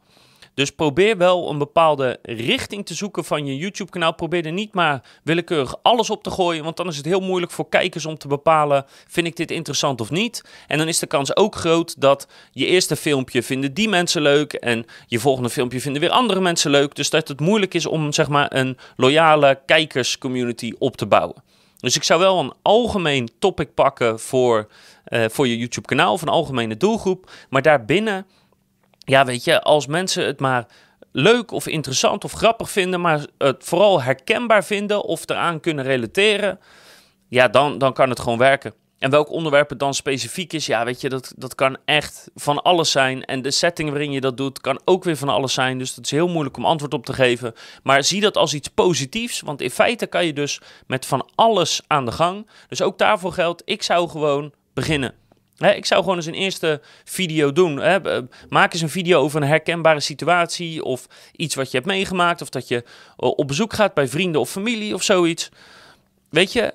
Dus 0.53 0.71
probeer 0.71 1.17
wel 1.17 1.49
een 1.49 1.57
bepaalde 1.57 2.19
richting 2.21 2.85
te 2.85 2.93
zoeken 2.93 3.25
van 3.25 3.45
je 3.45 3.57
YouTube-kanaal. 3.57 4.13
Probeer 4.13 4.45
er 4.45 4.51
niet 4.51 4.73
maar 4.73 5.03
willekeurig 5.23 5.75
alles 5.81 6.09
op 6.09 6.23
te 6.23 6.31
gooien, 6.31 6.63
want 6.63 6.77
dan 6.77 6.87
is 6.87 6.97
het 6.97 7.05
heel 7.05 7.19
moeilijk 7.19 7.51
voor 7.51 7.69
kijkers 7.69 8.05
om 8.05 8.17
te 8.17 8.27
bepalen: 8.27 8.85
vind 9.07 9.27
ik 9.27 9.35
dit 9.35 9.51
interessant 9.51 10.01
of 10.01 10.09
niet? 10.09 10.43
En 10.67 10.77
dan 10.77 10.87
is 10.87 10.99
de 10.99 11.07
kans 11.07 11.35
ook 11.35 11.55
groot 11.55 12.01
dat 12.01 12.27
je 12.51 12.65
eerste 12.65 12.95
filmpje 12.95 13.43
vinden 13.43 13.73
die 13.73 13.89
mensen 13.89 14.21
leuk 14.21 14.53
en 14.53 14.85
je 15.07 15.19
volgende 15.19 15.49
filmpje 15.49 15.81
vinden 15.81 16.01
weer 16.01 16.11
andere 16.11 16.41
mensen 16.41 16.71
leuk. 16.71 16.95
Dus 16.95 17.09
dat 17.09 17.27
het 17.27 17.39
moeilijk 17.39 17.73
is 17.73 17.85
om 17.85 18.11
zeg 18.11 18.27
maar 18.27 18.55
een 18.55 18.77
loyale 18.95 19.61
kijkerscommunity 19.65 20.73
op 20.79 20.97
te 20.97 21.05
bouwen. 21.05 21.43
Dus 21.81 21.95
ik 21.95 22.03
zou 22.03 22.19
wel 22.19 22.39
een 22.39 22.53
algemeen 22.61 23.29
topic 23.39 23.73
pakken 23.73 24.19
voor, 24.19 24.67
uh, 25.07 25.25
voor 25.29 25.47
je 25.47 25.57
YouTube-kanaal 25.57 26.13
of 26.13 26.21
een 26.21 26.27
algemene 26.27 26.77
doelgroep. 26.77 27.31
Maar 27.49 27.61
daarbinnen 27.61 28.25
ja, 29.03 29.25
weet 29.25 29.43
je, 29.43 29.61
als 29.61 29.87
mensen 29.87 30.25
het 30.25 30.39
maar 30.39 30.65
leuk 31.11 31.51
of 31.51 31.67
interessant 31.67 32.23
of 32.23 32.31
grappig 32.31 32.69
vinden, 32.69 33.01
maar 33.01 33.25
het 33.37 33.63
vooral 33.63 34.01
herkenbaar 34.01 34.63
vinden 34.63 35.03
of 35.03 35.29
eraan 35.29 35.59
kunnen 35.59 35.85
relateren, 35.85 36.59
ja, 37.27 37.47
dan, 37.47 37.77
dan 37.77 37.93
kan 37.93 38.09
het 38.09 38.19
gewoon 38.19 38.37
werken. 38.37 38.73
En 39.01 39.09
welk 39.09 39.29
onderwerp 39.29 39.69
het 39.69 39.79
dan 39.79 39.93
specifiek 39.93 40.53
is, 40.53 40.65
ja, 40.65 40.85
weet 40.85 41.01
je, 41.01 41.09
dat, 41.09 41.33
dat 41.37 41.55
kan 41.55 41.77
echt 41.85 42.29
van 42.35 42.61
alles 42.61 42.91
zijn. 42.91 43.25
En 43.25 43.41
de 43.41 43.51
setting 43.51 43.89
waarin 43.89 44.11
je 44.11 44.21
dat 44.21 44.37
doet, 44.37 44.61
kan 44.61 44.81
ook 44.85 45.03
weer 45.03 45.17
van 45.17 45.29
alles 45.29 45.53
zijn. 45.53 45.77
Dus 45.77 45.95
het 45.95 46.05
is 46.05 46.11
heel 46.11 46.27
moeilijk 46.27 46.57
om 46.57 46.65
antwoord 46.65 46.93
op 46.93 47.05
te 47.05 47.13
geven. 47.13 47.53
Maar 47.83 48.03
zie 48.03 48.21
dat 48.21 48.37
als 48.37 48.53
iets 48.53 48.67
positiefs, 48.67 49.41
want 49.41 49.61
in 49.61 49.69
feite 49.69 50.07
kan 50.07 50.25
je 50.25 50.33
dus 50.33 50.61
met 50.87 51.05
van 51.05 51.29
alles 51.35 51.81
aan 51.87 52.05
de 52.05 52.11
gang. 52.11 52.49
Dus 52.67 52.81
ook 52.81 52.97
daarvoor 52.97 53.33
geldt, 53.33 53.61
ik 53.65 53.83
zou 53.83 54.09
gewoon 54.09 54.53
beginnen 54.73 55.13
ik 55.69 55.85
zou 55.85 56.01
gewoon 56.01 56.15
eens 56.15 56.25
een 56.25 56.33
eerste 56.33 56.81
video 57.03 57.51
doen. 57.51 57.75
Maak 58.49 58.73
eens 58.73 58.81
een 58.81 58.89
video 58.89 59.19
over 59.19 59.41
een 59.41 59.47
herkenbare 59.47 59.99
situatie 59.99 60.83
of 60.83 61.07
iets 61.35 61.55
wat 61.55 61.71
je 61.71 61.77
hebt 61.77 61.89
meegemaakt 61.89 62.41
of 62.41 62.49
dat 62.49 62.67
je 62.67 62.83
op 63.15 63.47
bezoek 63.47 63.73
gaat 63.73 63.93
bij 63.93 64.07
vrienden 64.07 64.41
of 64.41 64.49
familie 64.49 64.93
of 64.93 65.03
zoiets. 65.03 65.49
Weet 66.29 66.53
je, 66.53 66.73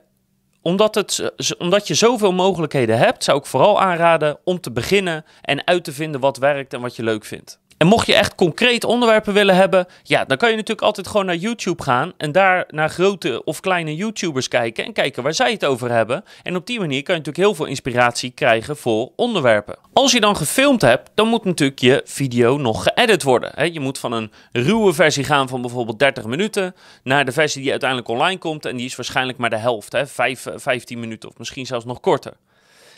omdat, 0.62 0.94
het, 0.94 1.32
omdat 1.58 1.86
je 1.86 1.94
zoveel 1.94 2.32
mogelijkheden 2.32 2.98
hebt, 2.98 3.24
zou 3.24 3.38
ik 3.38 3.46
vooral 3.46 3.80
aanraden 3.80 4.38
om 4.44 4.60
te 4.60 4.70
beginnen 4.70 5.24
en 5.40 5.66
uit 5.66 5.84
te 5.84 5.92
vinden 5.92 6.20
wat 6.20 6.36
werkt 6.36 6.72
en 6.72 6.80
wat 6.80 6.96
je 6.96 7.02
leuk 7.02 7.24
vindt. 7.24 7.60
En 7.76 7.86
mocht 7.86 8.06
je 8.06 8.14
echt 8.14 8.34
concreet 8.34 8.84
onderwerpen 8.84 9.34
willen 9.34 9.54
hebben, 9.54 9.86
ja, 10.02 10.24
dan 10.24 10.36
kan 10.36 10.50
je 10.50 10.56
natuurlijk 10.56 10.86
altijd 10.86 11.06
gewoon 11.06 11.26
naar 11.26 11.36
YouTube 11.36 11.82
gaan 11.82 12.12
en 12.16 12.32
daar 12.32 12.64
naar 12.70 12.90
grote 12.90 13.44
of 13.44 13.60
kleine 13.60 13.94
YouTubers 13.94 14.48
kijken 14.48 14.84
en 14.84 14.92
kijken 14.92 15.22
waar 15.22 15.34
zij 15.34 15.52
het 15.52 15.64
over 15.64 15.90
hebben. 15.90 16.24
En 16.42 16.56
op 16.56 16.66
die 16.66 16.80
manier 16.80 17.02
kan 17.02 17.14
je 17.14 17.20
natuurlijk 17.20 17.46
heel 17.46 17.54
veel 17.54 17.66
inspiratie 17.66 18.30
krijgen 18.30 18.76
voor 18.76 19.10
onderwerpen. 19.16 19.76
Als 19.92 20.12
je 20.12 20.20
dan 20.20 20.36
gefilmd 20.36 20.82
hebt, 20.82 21.10
dan 21.14 21.28
moet 21.28 21.44
natuurlijk 21.44 21.80
je 21.80 22.00
video 22.04 22.56
nog 22.56 22.82
geëdit 22.82 23.22
worden. 23.22 23.72
Je 23.72 23.80
moet 23.80 23.98
van 23.98 24.12
een 24.12 24.32
ruwe 24.52 24.92
versie 24.92 25.24
gaan 25.24 25.48
van 25.48 25.60
bijvoorbeeld 25.60 25.98
30 25.98 26.24
minuten 26.24 26.74
naar 27.02 27.24
de 27.24 27.32
versie 27.32 27.62
die 27.62 27.70
uiteindelijk 27.70 28.08
online 28.08 28.38
komt 28.38 28.66
en 28.66 28.76
die 28.76 28.86
is 28.86 28.96
waarschijnlijk 28.96 29.38
maar 29.38 29.50
de 29.50 29.56
helft, 29.56 29.92
hè? 29.92 30.06
5, 30.06 30.46
15 30.54 31.00
minuten 31.00 31.28
of 31.28 31.38
misschien 31.38 31.66
zelfs 31.66 31.84
nog 31.84 32.00
korter. 32.00 32.32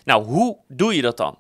Nou, 0.05 0.25
hoe 0.25 0.57
doe 0.69 0.97
je 0.97 1.03
dat 1.03 1.17
dan? 1.17 1.39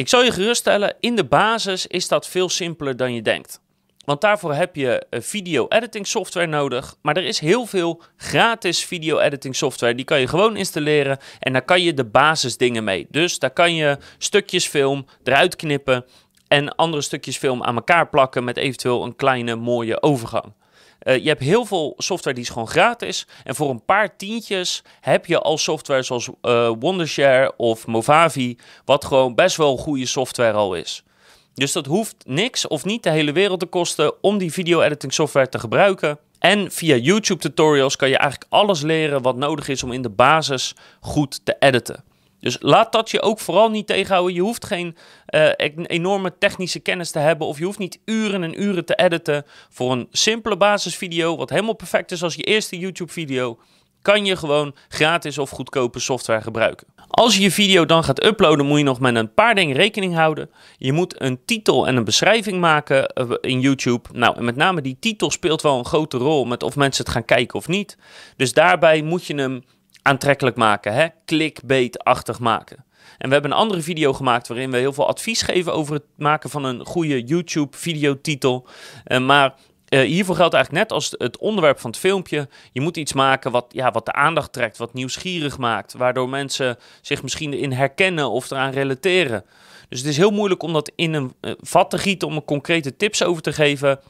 Ik 0.00 0.08
zal 0.08 0.22
je 0.22 0.32
geruststellen, 0.32 0.94
in 1.00 1.16
de 1.16 1.24
basis 1.24 1.86
is 1.86 2.08
dat 2.08 2.28
veel 2.28 2.48
simpeler 2.48 2.96
dan 2.96 3.14
je 3.14 3.22
denkt. 3.22 3.60
Want 4.04 4.20
daarvoor 4.20 4.54
heb 4.54 4.76
je 4.76 5.06
video 5.10 5.68
editing 5.68 6.06
software 6.06 6.46
nodig. 6.46 6.96
Maar 7.02 7.16
er 7.16 7.24
is 7.24 7.38
heel 7.38 7.66
veel 7.66 8.02
gratis 8.16 8.84
video 8.84 9.18
editing 9.18 9.56
software. 9.56 9.94
Die 9.94 10.04
kan 10.04 10.20
je 10.20 10.26
gewoon 10.26 10.56
installeren 10.56 11.18
en 11.38 11.52
daar 11.52 11.64
kan 11.64 11.82
je 11.82 11.94
de 11.94 12.04
basisdingen 12.04 12.84
mee. 12.84 13.06
Dus 13.10 13.38
daar 13.38 13.50
kan 13.50 13.74
je 13.74 13.98
stukjes 14.18 14.66
film 14.66 15.06
eruit 15.24 15.56
knippen 15.56 16.04
en 16.48 16.74
andere 16.74 17.02
stukjes 17.02 17.38
film 17.38 17.62
aan 17.62 17.74
elkaar 17.74 18.08
plakken 18.08 18.44
met 18.44 18.56
eventueel 18.56 19.04
een 19.04 19.16
kleine 19.16 19.54
mooie 19.54 20.02
overgang. 20.02 20.52
Uh, 21.02 21.16
je 21.16 21.28
hebt 21.28 21.42
heel 21.42 21.64
veel 21.64 21.94
software 21.96 22.34
die 22.34 22.44
is 22.44 22.50
gewoon 22.50 22.68
gratis. 22.68 23.26
En 23.44 23.54
voor 23.54 23.70
een 23.70 23.84
paar 23.84 24.16
tientjes 24.16 24.82
heb 25.00 25.26
je 25.26 25.38
al 25.38 25.58
software 25.58 26.02
zoals 26.02 26.28
uh, 26.42 26.72
Wondershare 26.78 27.56
of 27.56 27.86
Movavi, 27.86 28.56
wat 28.84 29.04
gewoon 29.04 29.34
best 29.34 29.56
wel 29.56 29.76
goede 29.76 30.06
software 30.06 30.52
al 30.52 30.74
is. 30.74 31.02
Dus 31.54 31.72
dat 31.72 31.86
hoeft 31.86 32.16
niks 32.24 32.66
of 32.66 32.84
niet 32.84 33.02
de 33.02 33.10
hele 33.10 33.32
wereld 33.32 33.60
te 33.60 33.66
kosten 33.66 34.22
om 34.22 34.38
die 34.38 34.52
video 34.52 34.80
editing 34.80 35.12
software 35.12 35.48
te 35.48 35.58
gebruiken. 35.58 36.18
En 36.38 36.70
via 36.70 36.96
YouTube 36.96 37.40
tutorials 37.40 37.96
kan 37.96 38.08
je 38.08 38.16
eigenlijk 38.16 38.52
alles 38.52 38.80
leren 38.80 39.22
wat 39.22 39.36
nodig 39.36 39.68
is 39.68 39.82
om 39.82 39.92
in 39.92 40.02
de 40.02 40.08
basis 40.08 40.74
goed 41.00 41.40
te 41.44 41.56
editen. 41.58 42.04
Dus 42.40 42.56
laat 42.60 42.92
dat 42.92 43.10
je 43.10 43.22
ook 43.22 43.38
vooral 43.38 43.70
niet 43.70 43.86
tegenhouden. 43.86 44.34
Je 44.34 44.40
hoeft 44.40 44.66
geen 44.66 44.96
uh, 45.30 45.50
enorme 45.86 46.38
technische 46.38 46.80
kennis 46.80 47.10
te 47.10 47.18
hebben 47.18 47.46
of 47.46 47.58
je 47.58 47.64
hoeft 47.64 47.78
niet 47.78 47.98
uren 48.04 48.42
en 48.42 48.62
uren 48.62 48.84
te 48.84 48.94
editen 48.94 49.44
voor 49.68 49.92
een 49.92 50.08
simpele 50.10 50.56
basisvideo 50.56 51.36
wat 51.36 51.50
helemaal 51.50 51.74
perfect 51.74 52.12
is 52.12 52.22
als 52.22 52.34
je 52.34 52.42
eerste 52.42 52.78
YouTube 52.78 53.12
video. 53.12 53.58
Kan 54.02 54.24
je 54.24 54.36
gewoon 54.36 54.74
gratis 54.88 55.38
of 55.38 55.50
goedkope 55.50 55.98
software 55.98 56.40
gebruiken. 56.40 56.86
Als 57.08 57.36
je 57.36 57.42
je 57.42 57.50
video 57.50 57.86
dan 57.86 58.04
gaat 58.04 58.24
uploaden, 58.24 58.66
moet 58.66 58.78
je 58.78 58.84
nog 58.84 59.00
met 59.00 59.14
een 59.14 59.34
paar 59.34 59.54
dingen 59.54 59.76
rekening 59.76 60.14
houden. 60.14 60.50
Je 60.76 60.92
moet 60.92 61.22
een 61.22 61.40
titel 61.44 61.86
en 61.86 61.96
een 61.96 62.04
beschrijving 62.04 62.60
maken 62.60 63.06
eh, 63.06 63.30
in 63.40 63.60
YouTube. 63.60 64.08
Nou, 64.12 64.36
en 64.36 64.44
met 64.44 64.56
name 64.56 64.80
die 64.80 64.96
titel 65.00 65.30
speelt 65.30 65.62
wel 65.62 65.78
een 65.78 65.84
grote 65.84 66.16
rol 66.16 66.44
met 66.44 66.62
of 66.62 66.76
mensen 66.76 67.04
het 67.04 67.12
gaan 67.12 67.24
kijken 67.24 67.58
of 67.58 67.68
niet. 67.68 67.96
Dus 68.36 68.52
daarbij 68.52 69.02
moet 69.02 69.26
je 69.26 69.34
hem 69.34 69.62
aantrekkelijk 70.02 70.56
maken, 70.56 70.92
hè? 70.94 71.06
clickbait-achtig 71.24 72.38
maken. 72.38 72.84
En 73.20 73.26
we 73.28 73.32
hebben 73.32 73.50
een 73.50 73.56
andere 73.56 73.80
video 73.80 74.12
gemaakt 74.12 74.48
waarin 74.48 74.70
we 74.70 74.76
heel 74.76 74.92
veel 74.92 75.08
advies 75.08 75.42
geven 75.42 75.72
over 75.72 75.94
het 75.94 76.04
maken 76.16 76.50
van 76.50 76.64
een 76.64 76.84
goede 76.84 77.22
YouTube-videotitel. 77.22 78.66
Uh, 79.06 79.18
maar 79.18 79.54
uh, 79.88 80.00
hiervoor 80.00 80.36
geldt 80.36 80.54
eigenlijk 80.54 80.84
net 80.84 80.92
als 80.92 81.14
het 81.18 81.38
onderwerp 81.38 81.80
van 81.80 81.90
het 81.90 81.98
filmpje. 81.98 82.48
Je 82.72 82.80
moet 82.80 82.96
iets 82.96 83.12
maken 83.12 83.50
wat, 83.50 83.66
ja, 83.68 83.90
wat 83.90 84.06
de 84.06 84.12
aandacht 84.12 84.52
trekt, 84.52 84.76
wat 84.76 84.94
nieuwsgierig 84.94 85.58
maakt. 85.58 85.92
Waardoor 85.92 86.28
mensen 86.28 86.78
zich 87.00 87.22
misschien 87.22 87.52
erin 87.52 87.72
herkennen 87.72 88.30
of 88.30 88.50
eraan 88.50 88.72
relateren. 88.72 89.44
Dus 89.88 89.98
het 89.98 90.08
is 90.08 90.16
heel 90.16 90.30
moeilijk 90.30 90.62
om 90.62 90.72
dat 90.72 90.92
in 90.94 91.14
een 91.14 91.34
uh, 91.40 91.52
vat 91.60 91.90
te 91.90 91.98
gieten 91.98 92.28
om 92.28 92.36
er 92.36 92.44
concrete 92.44 92.96
tips 92.96 93.22
over 93.22 93.42
te 93.42 93.52
geven. 93.52 94.00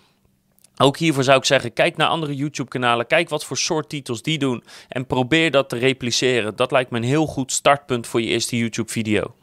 Ook 0.82 0.96
hiervoor 0.96 1.24
zou 1.24 1.38
ik 1.38 1.44
zeggen, 1.44 1.72
kijk 1.72 1.96
naar 1.96 2.08
andere 2.08 2.34
YouTube-kanalen, 2.34 3.06
kijk 3.06 3.28
wat 3.28 3.44
voor 3.44 3.56
soort 3.56 3.88
titels 3.88 4.22
die 4.22 4.38
doen 4.38 4.64
en 4.88 5.06
probeer 5.06 5.50
dat 5.50 5.68
te 5.68 5.76
repliceren. 5.76 6.56
Dat 6.56 6.70
lijkt 6.70 6.90
me 6.90 6.98
een 6.98 7.04
heel 7.04 7.26
goed 7.26 7.52
startpunt 7.52 8.06
voor 8.06 8.20
je 8.20 8.26
eerste 8.26 8.56
YouTube-video. 8.56 9.34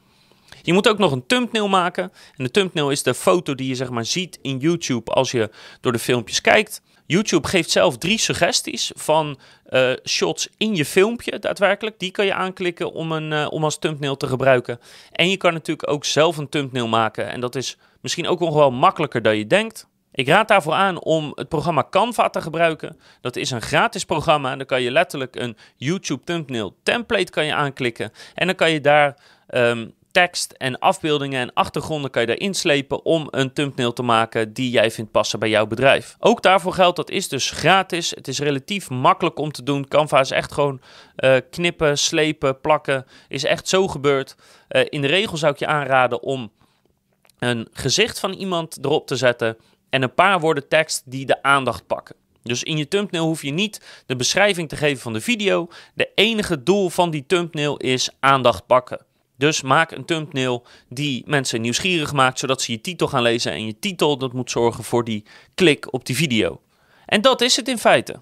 Je 0.61 0.73
moet 0.73 0.87
ook 0.87 0.97
nog 0.97 1.11
een 1.11 1.25
thumbnail 1.25 1.67
maken. 1.67 2.11
En 2.35 2.43
de 2.43 2.51
thumbnail 2.51 2.89
is 2.89 3.03
de 3.03 3.13
foto 3.13 3.55
die 3.55 3.67
je 3.67 3.75
zeg 3.75 3.89
maar 3.89 4.05
ziet 4.05 4.39
in 4.41 4.57
YouTube 4.57 5.11
als 5.11 5.31
je 5.31 5.49
door 5.81 5.91
de 5.91 5.99
filmpjes 5.99 6.41
kijkt. 6.41 6.81
YouTube 7.05 7.47
geeft 7.47 7.69
zelf 7.69 7.97
drie 7.97 8.19
suggesties 8.19 8.91
van 8.95 9.37
uh, 9.69 9.91
shots 10.05 10.49
in 10.57 10.75
je 10.75 10.85
filmpje 10.85 11.39
daadwerkelijk. 11.39 11.99
Die 11.99 12.11
kan 12.11 12.25
je 12.25 12.33
aanklikken 12.33 12.93
om, 12.93 13.11
een, 13.11 13.31
uh, 13.31 13.47
om 13.49 13.63
als 13.63 13.79
thumbnail 13.79 14.17
te 14.17 14.27
gebruiken. 14.27 14.79
En 15.11 15.29
je 15.29 15.37
kan 15.37 15.53
natuurlijk 15.53 15.89
ook 15.89 16.05
zelf 16.05 16.37
een 16.37 16.49
thumbnail 16.49 16.87
maken. 16.87 17.31
En 17.31 17.41
dat 17.41 17.55
is 17.55 17.77
misschien 18.01 18.27
ook 18.27 18.39
nog 18.39 18.53
wel 18.53 18.71
makkelijker 18.71 19.21
dan 19.21 19.37
je 19.37 19.47
denkt. 19.47 19.87
Ik 20.17 20.27
raad 20.27 20.47
daarvoor 20.47 20.73
aan 20.73 21.01
om 21.01 21.31
het 21.35 21.49
programma 21.49 21.87
Canva 21.89 22.29
te 22.29 22.41
gebruiken. 22.41 22.97
Dat 23.21 23.35
is 23.35 23.51
een 23.51 23.61
gratis 23.61 24.05
programma. 24.05 24.55
Dan 24.55 24.65
kan 24.65 24.81
je 24.81 24.91
letterlijk 24.91 25.35
een 25.35 25.57
YouTube 25.75 26.23
thumbnail 26.23 26.75
template 26.83 27.31
kan 27.31 27.45
je 27.45 27.53
aanklikken. 27.53 28.11
En 28.33 28.45
dan 28.45 28.55
kan 28.55 28.71
je 28.71 28.81
daar 28.81 29.17
um, 29.49 29.93
tekst 30.11 30.51
en 30.51 30.79
afbeeldingen 30.79 31.41
en 31.41 31.53
achtergronden 31.53 32.11
kan 32.11 32.21
je 32.21 32.37
erin 32.37 32.53
slepen 32.53 33.05
om 33.05 33.27
een 33.29 33.53
thumbnail 33.53 33.93
te 33.93 34.03
maken 34.03 34.53
die 34.53 34.69
jij 34.69 34.91
vindt 34.91 35.11
passen 35.11 35.39
bij 35.39 35.49
jouw 35.49 35.67
bedrijf. 35.67 36.15
Ook 36.19 36.41
daarvoor 36.41 36.73
geldt, 36.73 36.95
dat 36.95 37.09
is 37.09 37.27
dus 37.27 37.51
gratis. 37.51 38.09
Het 38.09 38.27
is 38.27 38.39
relatief 38.39 38.89
makkelijk 38.89 39.39
om 39.39 39.51
te 39.51 39.63
doen. 39.63 39.87
Canva 39.87 40.19
is 40.19 40.31
echt 40.31 40.51
gewoon 40.51 40.81
uh, 41.17 41.35
knippen, 41.49 41.97
slepen, 41.97 42.61
plakken. 42.61 43.05
Is 43.27 43.43
echt 43.43 43.67
zo 43.67 43.87
gebeurd. 43.87 44.35
Uh, 44.69 44.81
in 44.89 45.01
de 45.01 45.07
regel 45.07 45.37
zou 45.37 45.53
ik 45.53 45.59
je 45.59 45.67
aanraden 45.67 46.21
om 46.21 46.51
een 47.39 47.67
gezicht 47.71 48.19
van 48.19 48.33
iemand 48.33 48.77
erop 48.81 49.07
te 49.07 49.15
zetten 49.15 49.57
en 49.89 50.01
een 50.01 50.13
paar 50.13 50.39
woorden 50.39 50.67
tekst 50.67 51.01
die 51.05 51.25
de 51.25 51.43
aandacht 51.43 51.87
pakken. 51.87 52.15
Dus 52.43 52.63
in 52.63 52.77
je 52.77 52.87
thumbnail 52.87 53.25
hoef 53.25 53.41
je 53.41 53.51
niet 53.51 54.03
de 54.05 54.15
beschrijving 54.15 54.69
te 54.69 54.75
geven 54.75 55.01
van 55.01 55.13
de 55.13 55.21
video. 55.21 55.67
De 55.93 56.09
enige 56.15 56.63
doel 56.63 56.89
van 56.89 57.09
die 57.09 57.25
thumbnail 57.27 57.77
is 57.77 58.09
aandacht 58.19 58.65
pakken. 58.65 59.05
Dus 59.37 59.61
maak 59.61 59.91
een 59.91 60.05
thumbnail 60.05 60.65
die 60.89 61.23
mensen 61.25 61.61
nieuwsgierig 61.61 62.13
maakt, 62.13 62.39
zodat 62.39 62.61
ze 62.61 62.71
je 62.71 62.81
titel 62.81 63.07
gaan 63.07 63.21
lezen. 63.21 63.51
En 63.51 63.65
je 63.65 63.79
titel, 63.79 64.17
dat 64.17 64.33
moet 64.33 64.51
zorgen 64.51 64.83
voor 64.83 65.03
die 65.03 65.23
klik 65.55 65.93
op 65.93 66.05
die 66.05 66.15
video. 66.15 66.61
En 67.05 67.21
dat 67.21 67.41
is 67.41 67.55
het 67.55 67.67
in 67.67 67.77
feite. 67.77 68.21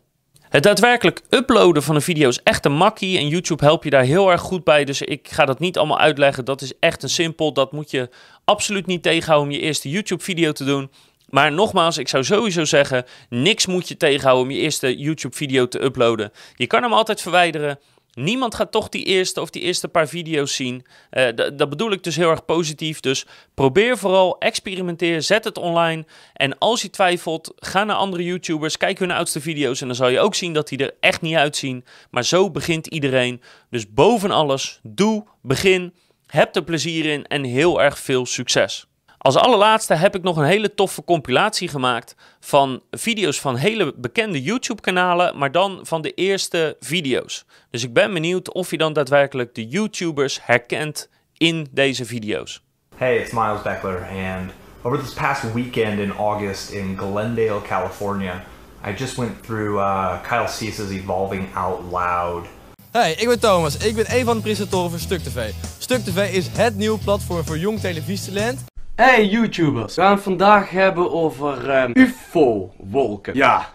Het 0.50 0.64
daadwerkelijk 0.64 1.22
uploaden 1.30 1.84
van 1.84 1.96
een 1.96 2.02
video 2.02 2.30
is 2.30 2.44
echt 2.44 2.66
een 2.66 2.74
makkie 2.74 3.18
en 3.18 3.28
YouTube 3.28 3.64
helpt 3.64 3.84
je 3.84 3.90
daar 3.90 4.04
heel 4.04 4.32
erg 4.32 4.42
goed 4.42 4.64
bij. 4.64 4.86
Dus 4.86 5.02
ik 5.02 5.28
ga 5.30 5.46
dat 5.46 5.60
niet 5.60 5.78
allemaal 5.78 6.00
uitleggen. 6.00 6.46
Dat 6.46 6.62
is 6.62 6.74
echt 6.80 7.04
een 7.04 7.10
simpel. 7.10 7.54
Dat 7.54 7.72
moet 7.72 7.92
je 7.92 8.10
absoluut 8.44 8.86
niet 8.86 9.04
tegenhouden 9.04 9.50
om 9.50 9.56
je 9.56 9.62
eerste 9.62 9.90
YouTube 9.90 10.24
video 10.24 10.52
te 10.52 10.64
doen. 10.64 10.92
Maar 11.30 11.52
nogmaals, 11.52 11.98
ik 11.98 12.08
zou 12.08 12.24
sowieso 12.24 12.66
zeggen, 12.66 13.06
niks 13.30 13.66
moet 13.66 13.88
je 13.88 13.98
tegenhouden 13.98 14.46
om 14.46 14.52
je 14.52 14.62
eerste 14.62 14.98
YouTube 14.98 15.36
video 15.36 15.68
te 15.68 15.84
uploaden. 15.84 16.32
Je 16.56 16.68
kan 16.68 16.84
hem 16.84 16.94
altijd 16.94 17.22
verwijderen. 17.22 17.80
Niemand 18.14 18.56
gaat 18.56 18.72
toch 18.72 18.90
die 18.90 19.06
eerste 19.06 19.42
of 19.42 19.50
die 19.50 19.62
eerste 19.62 19.88
paar 19.88 20.08
video's 20.08 20.56
zien. 20.56 20.86
Uh, 21.12 21.28
dat 21.56 21.70
bedoel 21.70 21.92
ik 21.92 22.04
dus 22.04 22.16
heel 22.16 22.30
erg 22.30 22.46
positief. 22.46 23.00
Dus 23.00 23.26
probeer 23.54 23.98
vooral, 23.98 24.38
experimenteer, 24.40 25.22
zet 25.22 25.44
het 25.44 25.58
online. 25.58 26.06
En 26.34 26.58
als 26.58 26.82
je 26.82 26.90
twijfelt, 26.90 27.54
ga 27.56 27.84
naar 27.84 27.96
andere 27.96 28.24
YouTubers, 28.24 28.78
kijk 28.78 29.00
hun 29.00 29.12
oudste 29.12 29.42
video's. 29.42 29.82
En 29.82 29.88
dan 29.88 29.96
zal 29.96 30.08
je 30.08 30.20
ook 30.20 30.36
zien 30.36 30.54
dat 30.54 30.68
die 30.68 30.78
er 30.78 30.96
echt 31.00 31.22
niet 31.22 31.36
uitzien. 31.36 31.86
Maar 32.10 32.24
zo 32.24 32.52
begint 32.52 32.88
iedereen. 32.88 33.42
Dus 33.70 33.94
boven 33.94 34.32
alles, 34.32 34.80
doe, 34.84 35.26
begin, 35.42 35.94
heb 36.28 36.56
er 36.56 36.64
plezier 36.64 37.06
in 37.06 37.26
en 37.26 37.44
heel 37.44 37.82
erg 37.82 38.00
veel 38.00 38.26
succes. 38.26 38.88
Als 39.26 39.36
allerlaatste 39.36 39.94
heb 39.94 40.16
ik 40.16 40.24
nog 40.24 40.38
een 40.38 40.46
hele 40.46 40.74
toffe 40.74 41.04
compilatie 41.04 41.68
gemaakt 41.68 42.16
van 42.40 42.82
video's 42.92 43.40
van 43.40 43.56
hele 43.56 43.94
bekende 43.96 44.42
YouTube-kanalen, 44.42 45.38
maar 45.38 45.52
dan 45.52 45.80
van 45.84 46.02
de 46.02 46.14
eerste 46.14 46.76
video's. 46.80 47.46
Dus 47.70 47.84
ik 47.84 47.94
ben 47.94 48.14
benieuwd 48.14 48.54
of 48.54 48.72
je 48.72 48.78
dan 48.78 48.94
daadwerkelijk 48.94 49.56
de 49.56 49.68
YouTubers 49.68 50.40
herkent 50.46 51.10
in 51.38 51.68
deze 51.72 52.06
video's. 52.06 52.62
Hey, 52.96 53.18
it's 53.18 53.32
Miles 53.32 53.62
Beckler 53.62 54.02
and 54.02 54.52
over 54.82 55.00
this 55.04 55.14
past 55.14 55.54
weekend 55.54 56.00
in 56.00 56.12
August 56.12 56.70
in 56.70 56.98
Glendale, 56.98 57.62
California, 57.62 58.44
I 58.88 58.94
just 58.98 59.16
went 59.16 59.44
through 59.44 59.80
uh, 59.80 60.22
Kyle 60.22 60.48
Cease's 60.48 60.92
Evolving 60.92 61.56
Out 61.56 61.80
Loud. 61.92 62.46
Hey, 62.92 63.12
ik 63.12 63.28
ben 63.28 63.40
Thomas. 63.40 63.78
Ik 63.78 63.96
ben 63.96 64.06
een 64.08 64.26
van 64.26 64.36
de 64.36 64.42
presentatoren 64.42 64.90
van 64.90 65.00
Stuk 65.00 65.20
TV. 65.20 65.52
Stuk 65.78 66.04
TV 66.04 66.34
is 66.34 66.48
het 66.48 66.76
nieuwe 66.76 67.00
platform 67.00 67.44
voor 67.46 67.58
jong 67.58 67.80
televisietalent 67.80 68.74
Hey 68.96 69.26
YouTubers, 69.26 69.96
we 69.96 70.02
gaan 70.02 70.12
het 70.12 70.24
vandaag 70.24 70.70
hebben 70.70 71.12
over 71.12 71.84
um, 71.84 71.92
UFO-wolken. 71.94 73.36
Ja. 73.36 73.70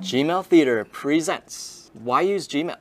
Gmail 0.00 0.44
Theater 0.48 0.86
presents 0.86 1.82
Why 2.02 2.32
Use 2.34 2.48
Gmail? 2.48 2.76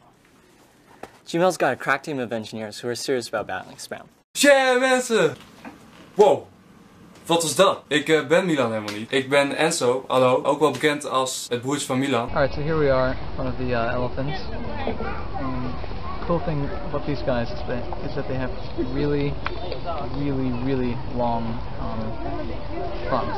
Gmail's 1.25 1.55
got 1.57 1.69
a 1.69 1.75
crack 1.75 2.03
team 2.03 2.19
of 2.19 2.31
engineers 2.31 2.81
who 2.81 2.87
are 2.87 2.95
serious 2.95 3.33
about 3.33 3.47
battling 3.47 3.79
spam. 3.79 4.01
Tja 4.31 4.77
mensen! 4.79 5.35
Wow, 6.13 6.47
wat 7.25 7.41
was 7.41 7.55
dat? 7.55 7.83
Ik 7.87 8.07
uh, 8.07 8.27
ben 8.27 8.45
Milan 8.45 8.71
helemaal 8.71 8.95
niet. 8.95 9.11
Ik 9.11 9.29
ben 9.29 9.55
Enzo, 9.55 10.03
hallo, 10.07 10.43
ook 10.43 10.59
wel 10.59 10.71
bekend 10.71 11.09
als 11.09 11.45
het 11.49 11.61
broertje 11.61 11.85
van 11.85 11.99
Milan. 11.99 12.29
Alright, 12.29 12.53
so 12.53 12.61
here 12.61 12.77
we 12.77 12.91
are 12.91 13.09
in 13.09 13.17
front 13.35 13.49
of 13.49 13.55
the 13.55 13.71
uh, 13.71 13.93
elephants. 13.93 14.39
Um, 15.39 15.62
cool 16.23 16.39
thing 16.39 16.63
about 16.87 17.05
these 17.05 17.21
guys 17.21 17.51
is 17.51 17.59
that, 17.67 17.83
is 18.05 18.15
that 18.15 18.27
they 18.29 18.35
have 18.35 18.51
really, 18.95 19.33
really, 20.15 20.51
really 20.63 20.97
long 21.15 21.43
um, 21.79 21.99
fronts. 23.09 23.37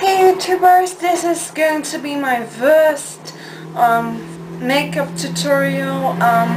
Hey 0.00 0.32
YouTubers, 0.32 0.98
this 0.98 1.24
is 1.24 1.50
going 1.50 1.82
to 1.82 1.98
be 1.98 2.16
my 2.16 2.46
first 2.46 3.34
um, 3.74 4.18
makeup 4.66 5.14
tutorial. 5.18 6.06
Um, 6.22 6.48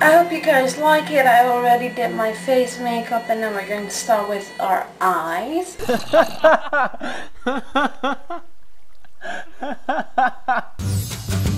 I 0.00 0.16
hope 0.16 0.32
you 0.32 0.40
guys 0.40 0.78
like 0.78 1.10
it. 1.10 1.26
I 1.26 1.46
already 1.46 1.90
did 1.94 2.14
my 2.14 2.32
face 2.32 2.80
makeup 2.80 3.24
and 3.28 3.42
then 3.42 3.52
we're 3.52 3.68
going 3.68 3.84
to 3.84 3.90
start 3.90 4.30
with 4.30 4.50
our 4.60 4.86
eyes. 4.98 5.76